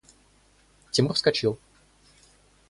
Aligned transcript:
Тимур 0.91 1.13
вскочил. 1.13 1.59